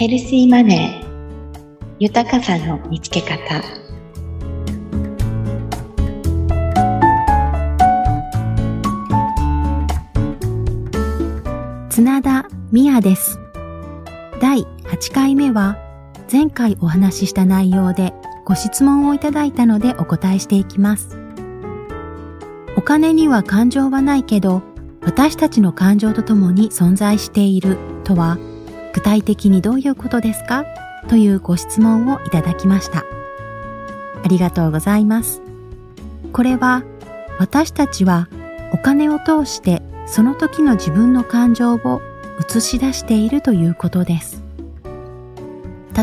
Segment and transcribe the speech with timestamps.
[0.00, 1.96] ヘルシーマネー。
[1.98, 3.62] 豊かさの見つけ方。
[11.90, 13.38] 綱田美也です。
[14.40, 15.76] 第8回目は
[16.32, 18.14] 前回お話しした内容で
[18.46, 21.18] ご質問をいただいたのでお答えしていきます。
[22.74, 24.62] お金には感情はないけど
[25.02, 28.38] 私たちの感情とともに存在しているとは
[28.92, 30.64] 具体的にどういうことですか？
[31.08, 33.04] というご質問をいただきました。
[34.22, 35.42] ありがとうございます。
[36.32, 36.82] これは
[37.38, 38.28] 私たちは
[38.72, 42.02] お金を通してその時の自分の感情を
[42.54, 44.42] 映し出しているということです。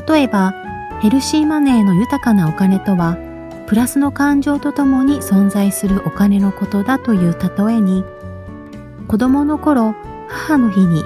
[0.08, 0.54] 例えば、
[1.02, 3.18] ヘルシーマネーの豊かなお金とは、
[3.68, 8.04] プラスの感情とともに存在するお金のことだという例えに、
[9.08, 9.96] 子供の頃、
[10.28, 11.04] 母の日に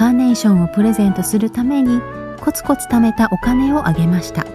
[0.00, 2.00] カーネーションをプレゼントするために
[2.40, 4.46] コツコツ貯めたお金をあげました。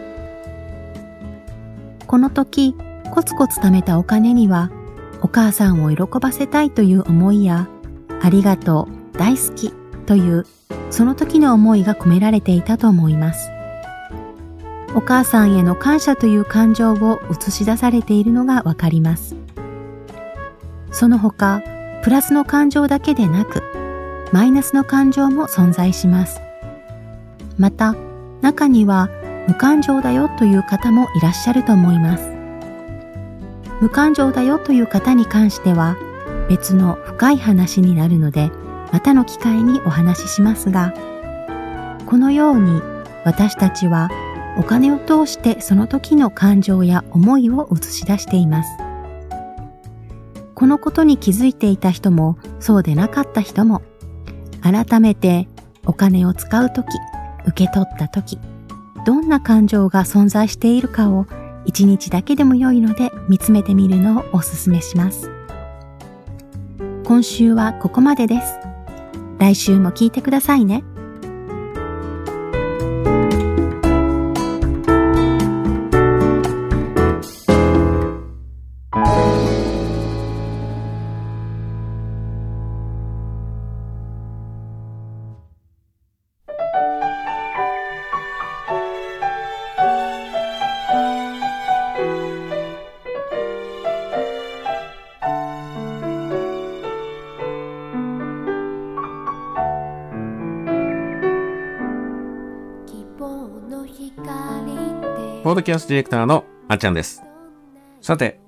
[2.08, 2.75] この時、
[3.11, 4.72] コツコツ貯めたお金には、
[5.22, 7.67] お母さんを喜ばせたいという思いや、
[8.23, 9.72] ありがとう、大好き
[10.08, 10.47] という
[10.89, 13.52] その時の思いが込められていたと思います。
[14.95, 19.36] お母さんへの感謝という感情を映し出されているのがわかります。
[20.89, 21.61] その他、
[22.02, 23.61] プラスの感情だけでなく、
[24.36, 26.41] マイナスの感情も存在します。
[27.58, 27.95] また、
[28.42, 29.09] 中には
[29.47, 32.30] 無感情だよという方もいらっしゃると思います。
[33.80, 35.95] 無感情だよという方に関しては
[36.50, 38.52] 別の深い話になるので、
[38.92, 40.94] またの機会にお話ししますが、
[42.05, 42.81] このように
[43.23, 44.09] 私たちは
[44.58, 48.70] お金を通してその時の感情や思いを映し出しています。
[50.55, 53.81] このことに気づいていた人もそうでなかった人も
[54.66, 55.47] 改めて
[55.85, 56.88] お金を使うとき、
[57.45, 58.39] 受け取ったとき、
[59.05, 61.27] どんな感情が存在しているかを
[61.65, 65.30] 一日だけでも良いので見つめてみるのをおすすめします。
[67.04, 68.58] 今週はここまでです。
[69.37, 70.83] 来週も聞いてくださいね。
[105.45, 107.22] ポードキャストディレクターのあっちゃんです。
[108.02, 108.39] さて、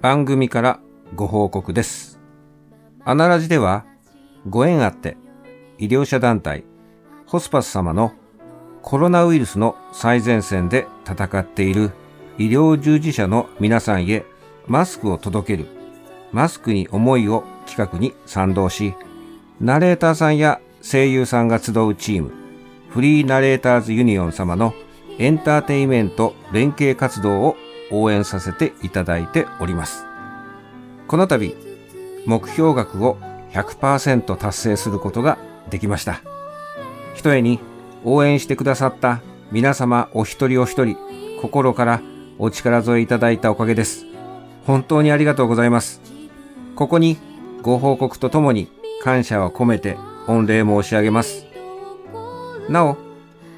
[0.00, 0.80] 番組から
[1.14, 2.18] ご報告です。
[3.04, 3.84] アナラジでは、
[4.48, 5.18] ご縁あって、
[5.76, 6.64] 医療者団体、
[7.26, 8.14] ホスパス様の
[8.80, 11.90] コロナウイルスの最前線で戦っている
[12.38, 14.24] 医療従事者の皆さんへ
[14.66, 15.68] マスクを届ける、
[16.32, 18.94] マスクに思いを企画に賛同し、
[19.60, 22.32] ナレーターさんや声優さんが集うチーム、
[22.88, 24.72] フリーナレーターズユニオン様の
[25.18, 27.56] エンターテイメント連携活動を
[27.90, 30.04] 応援させていただいております。
[31.08, 31.56] この度、
[32.26, 33.16] 目標額を
[33.52, 35.38] 100%達成することが
[35.70, 36.20] できました。
[37.14, 37.60] ひとえに
[38.04, 40.96] 応援してくださった皆様お一人お一人、
[41.40, 42.02] 心から
[42.38, 44.04] お力添えいただいたおかげです。
[44.66, 46.00] 本当にありがとうございます。
[46.74, 47.16] ここに
[47.62, 48.68] ご報告とともに
[49.02, 49.96] 感謝を込めて
[50.26, 51.46] 御礼申し上げます。
[52.68, 52.98] なお、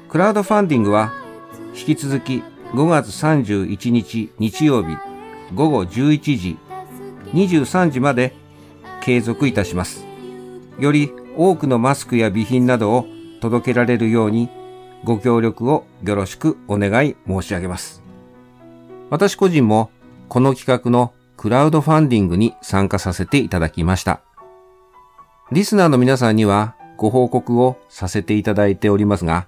[0.07, 1.11] クラウドファンディングは
[1.79, 4.97] 引き続き5月31日日曜日
[5.55, 6.57] 午後11時
[7.33, 8.35] 23時まで
[9.01, 10.05] 継続いたします。
[10.77, 13.05] より多くのマスクや備品などを
[13.39, 14.49] 届けられるように
[15.05, 18.03] ご協力をよろしくお願い申し上げます。
[19.09, 19.89] 私個人も
[20.27, 24.21] この企画のクラウドファンディングに参加させていただきました。
[25.53, 29.47] リスナーの皆さんにはご報告をさせていただいておりますが、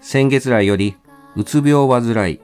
[0.00, 0.96] 先月来より
[1.36, 2.40] うつ病を患い、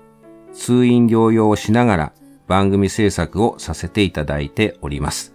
[0.52, 2.12] 通院療養をしながら
[2.46, 5.34] 番組制作をさせていただいております。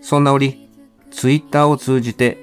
[0.00, 0.68] そんな折、
[1.10, 2.38] ツイッターを通じて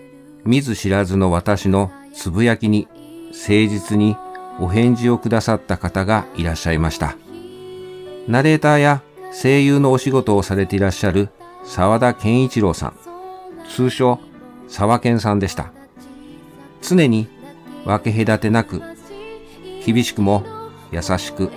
[0.46, 2.88] 見ず知らずの私のつぶやきに
[3.32, 4.16] 誠実に
[4.60, 7.16] お返事をくださった方がいらっしゃいました。
[8.28, 11.30] ナレーターや声優のお仕事をされていらっしゃる
[11.64, 12.94] 沢田健一郎さん、
[13.70, 14.20] 通称
[14.68, 15.72] 沢健さんでした。
[16.82, 17.28] 常に
[17.86, 18.82] 分け隔てなく
[19.86, 20.44] 厳しくも
[20.92, 21.52] 優しく、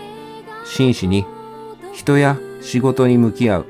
[0.64, 1.26] 真摯に
[1.92, 3.66] 人や仕事に向き合う。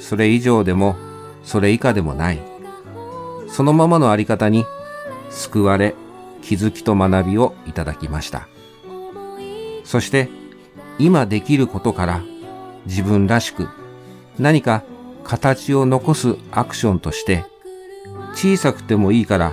[0.00, 0.96] それ以上でも、
[1.42, 2.40] それ以下でもない。
[3.48, 4.64] そのままのあり方に
[5.30, 5.94] 救われ、
[6.42, 8.48] 気づきと学びをいただきました。
[9.84, 10.28] そして、
[10.98, 12.22] 今できることから
[12.86, 13.68] 自分らしく
[14.38, 14.82] 何か
[15.24, 17.44] 形を残すアクションとして、
[18.34, 19.52] 小さくてもいいから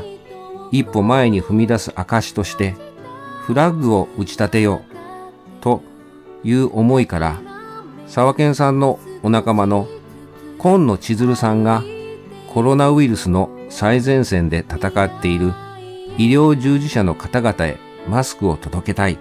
[0.71, 2.75] 一歩前に踏み出す証として、
[3.45, 4.95] フラッグを打ち立てよう
[5.61, 5.83] と
[6.43, 7.39] いう思いから、
[8.07, 9.87] 沢健さんのお仲間の
[10.57, 11.83] 今野千鶴さんが
[12.51, 15.53] コロナウイルスの最前線で戦っている
[16.17, 17.77] 医療従事者の方々へ
[18.09, 19.19] マスクを届けたい。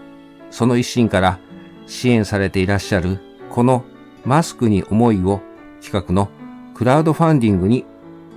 [0.51, 1.39] その一心から
[1.87, 3.19] 支援されていらっしゃる
[3.51, 3.85] この
[4.25, 5.43] マスクに思いを
[5.83, 6.31] 企画の
[6.75, 7.85] クラウドファンディングに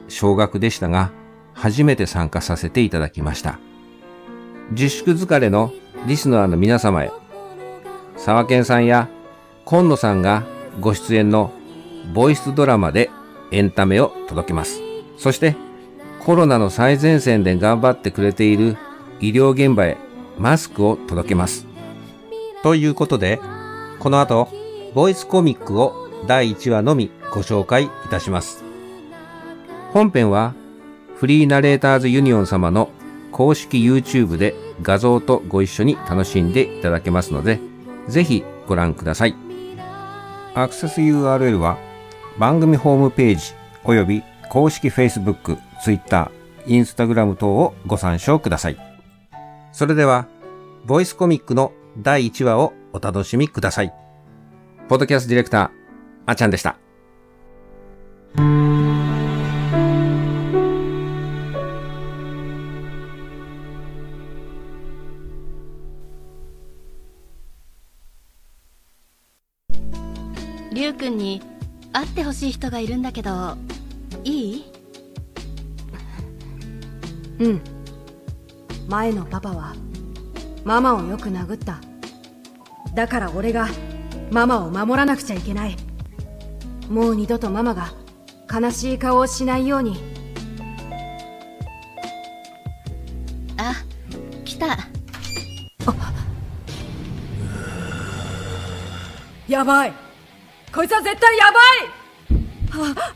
[0.10, 1.12] 少額でしたが
[1.54, 3.60] 初めて参加させていただきました。
[4.72, 5.72] 自粛疲れの
[6.08, 7.12] リスナーの皆様へ
[8.18, 9.10] 沢健さんや
[9.64, 10.44] 今野さんが
[10.80, 11.54] ご出演の
[12.14, 13.10] ボイスドラマで
[13.52, 14.82] エンタメを届けます。
[15.18, 15.56] そして
[16.20, 18.78] コロナの最前線で頑張ってくれている
[19.22, 19.98] 医療現場へ
[20.38, 21.66] マスクを届けます。
[22.64, 23.40] ということで、
[24.00, 24.50] この後、
[24.94, 28.64] ボイスコミックを第1話のみご紹介いたします。
[29.94, 30.54] 本編は
[31.16, 32.90] フリーナレーターズユニオン様の
[33.38, 37.60] 公式 YouTube で画像とご一緒に楽しんでいただけますので、
[38.08, 39.36] ぜひご覧ください。
[40.56, 41.78] アクセス URL は
[42.40, 43.54] 番組ホームページ
[43.84, 46.32] および公式 Facebook、Twitter、
[46.66, 48.78] Instagram 等をご参照ください。
[49.72, 50.26] それでは、
[50.86, 53.94] ボイスコミックの第1話をお楽しみください。
[54.88, 55.70] ポッドキャストディレクター、
[56.26, 56.78] あちゃんでした。
[70.78, 71.42] りゅうくんに
[71.92, 73.58] 会ってほしい人がいるんだけど
[74.24, 74.66] いい？
[77.42, 77.62] うん。
[78.88, 79.74] 前のパパは
[80.64, 81.80] ママをよく殴った。
[82.94, 83.68] だから俺が
[84.32, 85.76] ママを守らなくちゃいけない。
[86.92, 87.92] もう二度とママが
[88.54, 89.98] 悲しい顔をしないように。
[93.58, 93.74] あ
[94.46, 94.78] 来た。
[99.48, 100.07] やばい
[100.78, 101.60] こいつは絶対やば
[102.86, 102.94] い。
[102.94, 103.14] はあ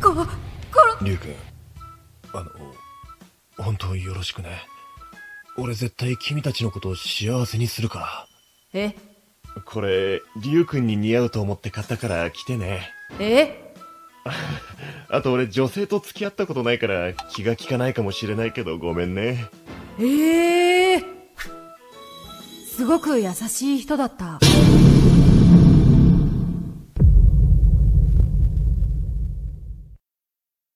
[0.00, 0.24] こ、こ
[1.02, 1.34] リュウ君
[2.32, 2.50] あの
[3.62, 4.62] 本当よろしくね。
[5.58, 8.26] 俺絶対君たちのことを幸せにするから。
[8.72, 8.94] え、
[9.66, 12.88] これリュウ君に似合うと思って買ったから着てね。
[13.20, 13.74] え？
[15.10, 19.50] あと俺女性と付き合ったことないから気が利かないかもしれないけどごめんね
[19.98, 21.04] ええ
[22.66, 24.38] すごく優しい人だった。